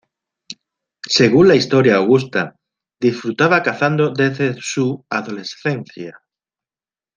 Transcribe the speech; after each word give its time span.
Según 1.17 1.47
la 1.47 1.53
"Historia 1.55 1.97
Augusta" 1.97 2.55
disfrutaba 2.99 3.61
cazando 3.61 4.09
desde 4.09 4.55
su 4.59 5.05
adolescencia. 5.11 6.21